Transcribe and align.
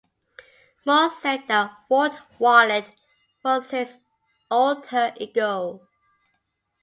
Moores 0.83 1.15
said 1.17 1.43
that 1.47 1.71
Walt 1.87 2.17
Wallet 2.39 2.91
was 3.43 3.69
his 3.69 3.97
alter 4.49 5.13
ego. 5.17 5.87